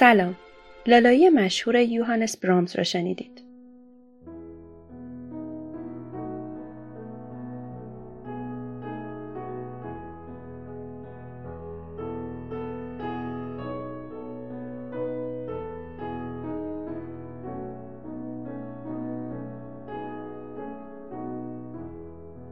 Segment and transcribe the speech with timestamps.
[0.00, 0.36] سلام.
[0.86, 3.44] لالایی مشهور یوهانس برامز را شنیدید.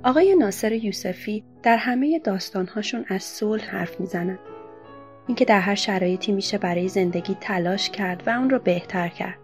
[0.05, 4.39] آقای ناصر یوسفی در همه داستانهاشون از صلح حرف می‌زنند
[5.29, 9.39] اینکه در هر شرایطی میشه برای زندگی تلاش کرد و اون رو بهتر کرد.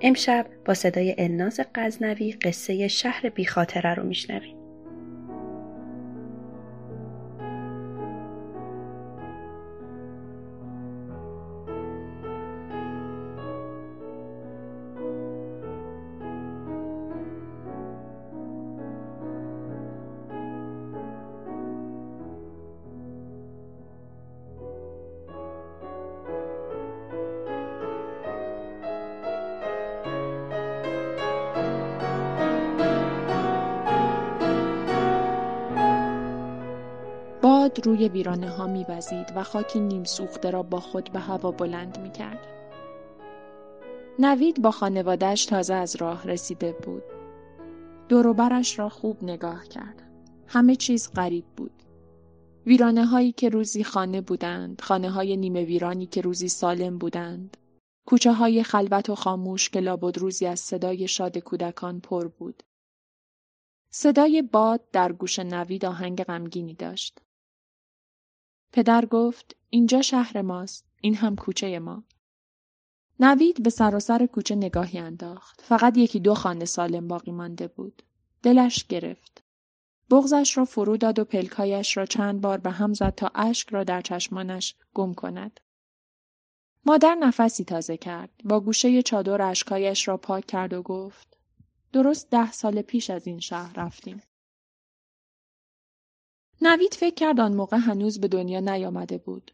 [0.00, 4.53] امشب با صدای الناز غزنوی قصه شهر بیخاطره رو میشنویم.
[37.74, 41.98] باد روی ویرانه ها میوزید و خاکی نیم سوخته را با خود به هوا بلند
[42.00, 42.46] می کرد.
[44.18, 47.02] نوید با خانوادهش تازه از راه رسیده بود.
[48.08, 50.02] دوروبرش را خوب نگاه کرد.
[50.46, 51.82] همه چیز غریب بود.
[52.66, 57.56] ویرانه هایی که روزی خانه بودند، خانه های نیمه ویرانی که روزی سالم بودند،
[58.06, 62.62] کوچه های خلوت و خاموش که لابد روزی از صدای شاد کودکان پر بود.
[63.90, 67.20] صدای باد در گوش نوید آهنگ غمگینی داشت.
[68.74, 70.86] پدر گفت اینجا شهر ماست.
[71.00, 72.04] این هم کوچه ما.
[73.20, 75.60] نوید به سراسر کوچه نگاهی انداخت.
[75.60, 78.02] فقط یکی دو خانه سالم باقی مانده بود.
[78.42, 79.44] دلش گرفت.
[80.10, 83.84] بغزش را فرو داد و پلکایش را چند بار به هم زد تا اشک را
[83.84, 85.60] در چشمانش گم کند.
[86.86, 88.30] مادر نفسی تازه کرد.
[88.44, 91.38] با گوشه چادر اشکایش را پاک کرد و گفت
[91.92, 94.22] درست ده سال پیش از این شهر رفتیم.
[96.66, 99.50] نوید فکر کرد آن موقع هنوز به دنیا نیامده بود.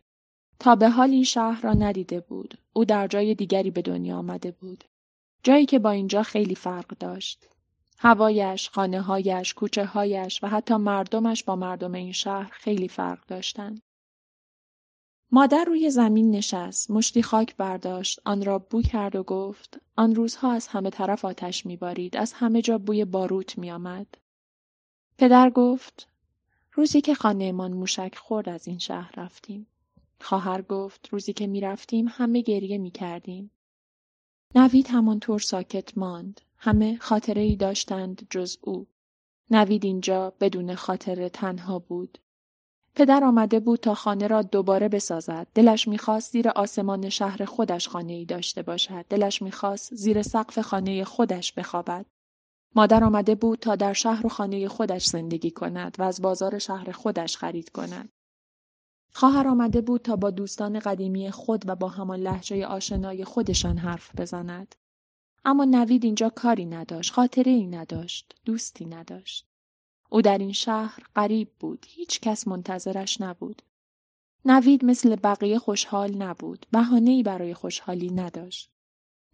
[0.58, 2.58] تا به حال این شهر را ندیده بود.
[2.72, 4.84] او در جای دیگری به دنیا آمده بود.
[5.42, 7.46] جایی که با اینجا خیلی فرق داشت.
[7.98, 13.82] هوایش، خانه هایش، کوچه هایش و حتی مردمش با مردم این شهر خیلی فرق داشتند.
[15.32, 20.52] مادر روی زمین نشست، مشتی خاک برداشت، آن را بو کرد و گفت آن روزها
[20.52, 24.06] از همه طرف آتش میبارید، از همه جا بوی باروت میآمد.
[25.18, 26.09] پدر گفت
[26.81, 29.67] روزی که خانهمان موشک خورد از این شهر رفتیم.
[30.21, 33.50] خواهر گفت روزی که می‌رفتیم همه گریه می‌کردیم.
[34.55, 36.41] نوید همانطور ساکت ماند.
[36.56, 38.87] همه خاطره ای داشتند جز او.
[39.50, 42.19] نوید اینجا بدون خاطره تنها بود.
[42.94, 45.47] پدر آمده بود تا خانه را دوباره بسازد.
[45.55, 49.05] دلش می‌خواست زیر آسمان شهر خودش خانه ای داشته باشد.
[49.09, 52.06] دلش می‌خواست زیر سقف خانه خودش بخوابد.
[52.75, 56.93] مادر آمده بود تا در شهر و خانه خودش زندگی کند و از بازار شهر
[56.93, 58.12] خودش خرید کند.
[59.12, 64.20] خواهر آمده بود تا با دوستان قدیمی خود و با همان لحجه آشنای خودشان حرف
[64.20, 64.75] بزند.
[65.44, 69.46] اما نوید اینجا کاری نداشت، خاطره ای نداشت، دوستی نداشت.
[70.11, 73.62] او در این شهر غریب بود، هیچ کس منتظرش نبود.
[74.44, 78.70] نوید مثل بقیه خوشحال نبود، بهانه برای خوشحالی نداشت.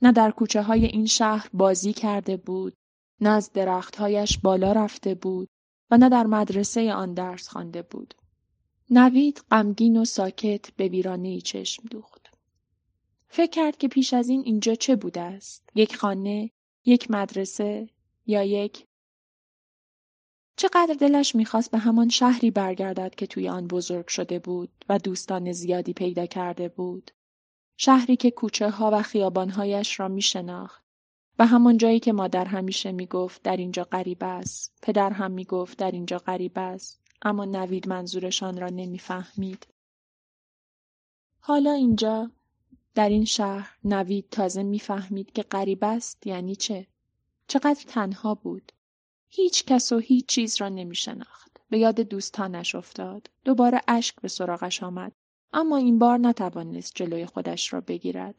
[0.03, 2.75] نه در کوچه های این شهر بازی کرده بود،
[3.21, 5.49] نه از درختهایش بالا رفته بود
[5.91, 8.15] و نه در مدرسه آن درس خوانده بود.
[8.91, 12.31] نوید غمگین و ساکت به ویرانه چشم دوخت.
[13.29, 16.51] فکر کرد که پیش از این اینجا چه بوده است؟ یک خانه،
[16.85, 17.89] یک مدرسه
[18.27, 18.87] یا یک
[20.57, 25.53] چقدر دلش می‌خواست به همان شهری برگردد که توی آن بزرگ شده بود و دوستان
[25.53, 27.11] زیادی پیدا کرده بود.
[27.77, 30.86] شهری که کوچه ها و خیابانهایش را میشناخت
[31.38, 34.79] و همان جایی که مادر همیشه می‌گفت در اینجا غریب است.
[34.83, 37.00] پدر هم می‌گفت در اینجا غریب است.
[37.23, 39.67] اما نوید منظورشان را نمی‌فهمید.
[41.41, 42.31] حالا اینجا
[42.94, 46.87] در این شهر نوید تازه می‌فهمید که غریب است یعنی چه؟
[47.49, 48.73] چقدر تنها بود.
[49.29, 51.61] هیچ کس و هیچ چیز را نمی شناخت.
[51.71, 53.31] به یاد دوستانش افتاد.
[53.44, 55.12] دوباره اشک به سراغش آمد.
[55.53, 58.35] اما این بار نتوانست جلوی خودش را بگیرد.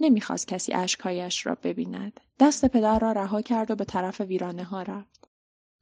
[0.00, 2.20] نمی‌خواست کسی اشکهایش را ببیند.
[2.38, 5.28] دست پدر را رها کرد و به طرف ویرانه ها رفت.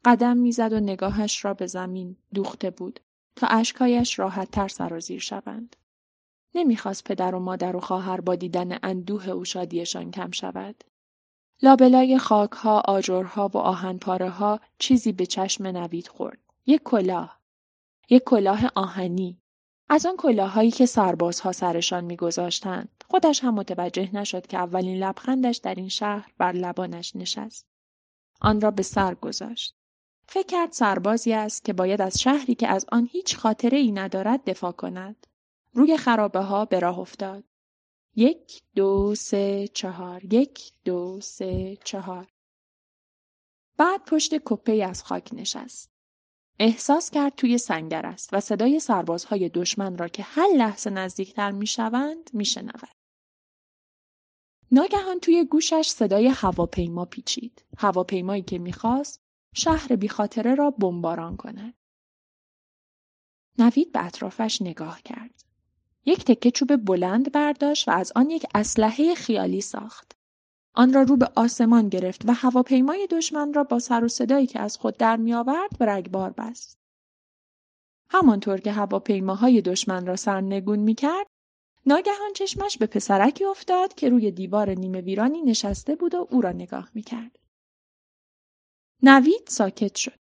[0.04, 3.00] قدم می‌زد و نگاهش را به زمین دوخته بود
[3.36, 5.76] تا اشکهایش راحت تر سرازیر شوند.
[6.54, 10.84] نمی‌خواست پدر و مادر و خواهر با دیدن اندوه او شادیشان کم شود.
[11.62, 16.38] لابلای خاکها، آجرها و آهنپاره ها چیزی به چشم نوید خورد.
[16.66, 17.40] یک کلاه.
[18.10, 19.40] یک کلاه آهنی.
[19.88, 22.97] از آن کلاههایی که سربازها سرشان میگذاشتند.
[23.10, 27.66] خودش هم متوجه نشد که اولین لبخندش در این شهر بر لبانش نشست.
[28.40, 29.74] آن را به سر گذاشت.
[30.26, 34.44] فکر کرد سربازی است که باید از شهری که از آن هیچ خاطره ای ندارد
[34.44, 35.26] دفاع کند.
[35.72, 37.44] روی خرابه ها به راه افتاد.
[38.16, 42.26] یک دو سه چهار یک دو سه چهار
[43.76, 45.90] بعد پشت کپه از خاک نشست.
[46.58, 52.30] احساس کرد توی سنگر است و صدای سربازهای دشمن را که هر لحظه نزدیکتر می‌شوند
[52.32, 52.97] میشنود.
[54.72, 57.64] ناگهان توی گوشش صدای هواپیما پیچید.
[57.78, 59.22] هواپیمایی که می‌خواست
[59.54, 61.74] شهر بیخاطره را بمباران کند.
[63.58, 65.44] نوید به اطرافش نگاه کرد.
[66.04, 70.16] یک تکه چوب بلند برداشت و از آن یک اسلحه خیالی ساخت.
[70.74, 74.60] آن را رو به آسمان گرفت و هواپیمای دشمن را با سر و صدایی که
[74.60, 76.78] از خود در میآورد به رگبار بست.
[78.10, 81.26] همانطور که هواپیماهای دشمن را سرنگون می‌کرد
[81.86, 86.52] ناگهان چشمش به پسرکی افتاد که روی دیوار نیمه ویرانی نشسته بود و او را
[86.52, 87.38] نگاه می‌کرد.
[89.02, 90.18] نوید ساکت شد.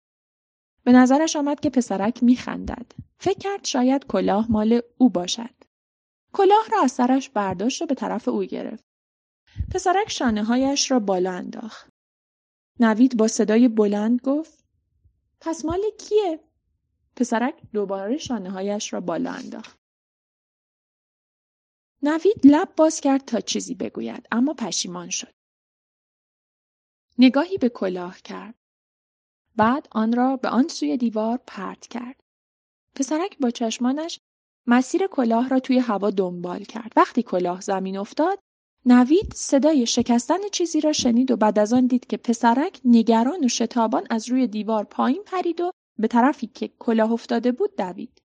[0.84, 2.92] به نظرش آمد که پسرک میخندد.
[3.20, 5.56] فکر کرد شاید کلاه مال او باشد.
[6.34, 8.84] کلاه را از سرش برداشت و به طرف او گرفت.
[9.74, 11.90] پسرک شانه هایش را بالا انداخت.
[12.80, 14.66] نوید با صدای بلند گفت
[15.42, 16.40] پس مال کیه؟
[17.16, 19.78] پسرک دوباره شانه هایش را بالا انداخت.
[22.02, 25.34] نوید لب باز کرد تا چیزی بگوید اما پشیمان شد.
[27.20, 28.56] نگاهی به کلاه کرد.
[29.56, 32.20] بعد آن را به آن سوی دیوار پرت کرد.
[32.96, 34.20] پسرک با چشمانش
[34.68, 36.94] مسیر کلاه را توی هوا دنبال کرد.
[36.96, 38.40] وقتی کلاه زمین افتاد،
[38.86, 43.48] نوید صدای شکستن چیزی را شنید و بعد از آن دید که پسرک نگران و
[43.48, 48.22] شتابان از روی دیوار پایین پرید و به طرفی که کلاه افتاده بود دوید.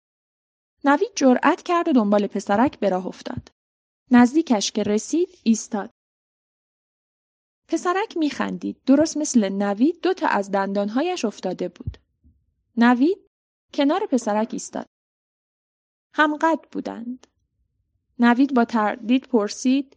[0.84, 3.48] نوید جرأت کرد و دنبال پسرک به راه افتاد.
[4.10, 5.90] نزدیکش که رسید ایستاد.
[7.68, 8.80] پسرک میخندید.
[8.86, 11.98] درست مثل نوید دو تا از دندانهایش افتاده بود.
[12.76, 13.18] نوید
[13.74, 14.86] کنار پسرک ایستاد.
[16.14, 17.26] همقد بودند.
[18.18, 19.96] نوید با تردید پرسید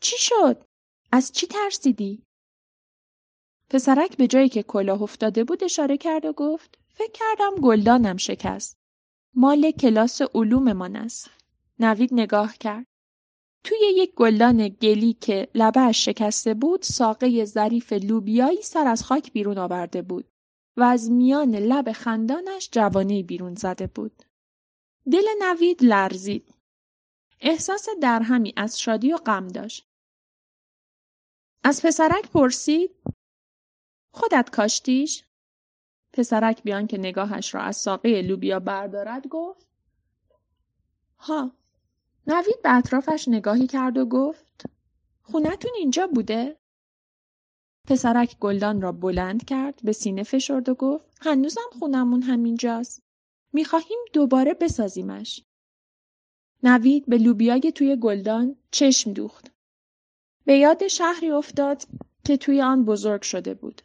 [0.00, 0.64] چی شد؟
[1.12, 2.22] از چی ترسیدی؟
[3.70, 8.76] پسرک به جایی که کلاه افتاده بود اشاره کرد و گفت فکر کردم گلدانم شکست.
[9.34, 11.30] مال کلاس علوممان است.
[11.78, 12.86] نوید نگاه کرد.
[13.66, 19.58] توی یک گلدان گلی که لبهش شکسته بود ساقه ظریف لوبیایی سر از خاک بیرون
[19.58, 20.28] آورده بود
[20.76, 24.22] و از میان لب خندانش جوانه بیرون زده بود.
[25.12, 26.54] دل نوید لرزید.
[27.40, 29.88] احساس درهمی از شادی و غم داشت.
[31.64, 32.90] از پسرک پرسید
[34.10, 35.24] خودت کاشتیش؟
[36.12, 39.66] پسرک بیان که نگاهش را از ساقه لوبیا بردارد گفت
[41.18, 41.52] ها
[42.26, 44.64] نوید به اطرافش نگاهی کرد و گفت
[45.22, 46.56] خونتون اینجا بوده؟
[47.88, 53.02] پسرک گلدان را بلند کرد به سینه فشرد و گفت هنوزم خونمون همینجاست.
[53.52, 55.44] می‌خواهیم دوباره بسازیمش.
[56.62, 59.50] نوید به لوبیای توی گلدان چشم دوخت.
[60.44, 61.82] به یاد شهری افتاد
[62.24, 63.82] که توی آن بزرگ شده بود.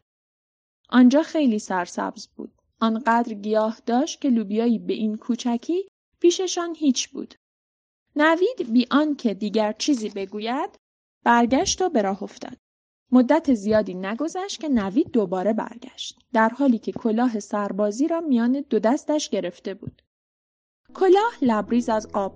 [0.89, 2.51] آنجا خیلی سرسبز بود.
[2.79, 5.87] آنقدر گیاه داشت که لوبیایی به این کوچکی
[6.19, 7.35] پیششان هیچ بود.
[8.15, 8.87] نوید بی
[9.17, 10.79] که دیگر چیزی بگوید
[11.23, 12.57] برگشت و به راه افتاد.
[13.11, 18.79] مدت زیادی نگذشت که نوید دوباره برگشت در حالی که کلاه سربازی را میان دو
[18.79, 20.01] دستش گرفته بود.
[20.93, 22.33] کلاه لبریز از آب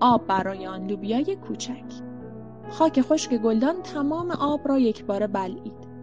[0.00, 1.84] آب برای آن لوبیای کوچک
[2.70, 5.94] خاک خشک گلدان تمام آب را یک بار بلعید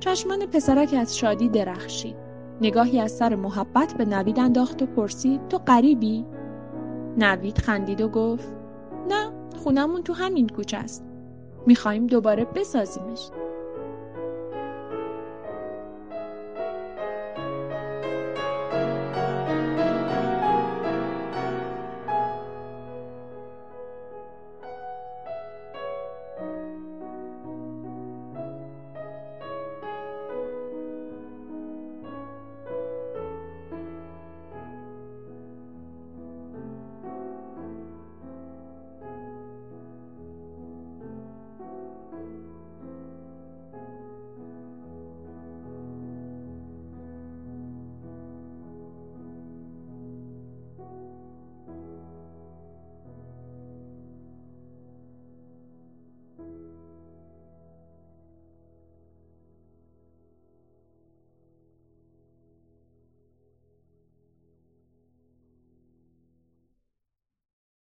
[0.00, 2.16] چشمان پسرک از شادی درخشید
[2.60, 6.26] نگاهی از سر محبت به نوید انداخت و پرسید تو قریبی
[7.20, 8.48] نوید خندید و گفت
[9.08, 11.04] نه خونمون تو همین کوچه است.
[11.66, 13.30] می‌خوایم دوباره بسازیمش.